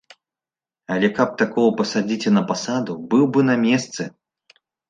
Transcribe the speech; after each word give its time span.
Але 0.95 1.07
каб 1.19 1.29
такога 1.43 1.75
пасадзіць 1.83 2.27
і 2.31 2.35
на 2.37 2.43
пасаду, 2.53 2.99
быў 3.15 3.23
бы 3.37 3.47
на 3.51 3.55
месцы. 3.71 4.11